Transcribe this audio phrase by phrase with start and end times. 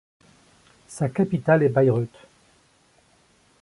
[0.87, 2.25] Sa capitale est Bayreuth.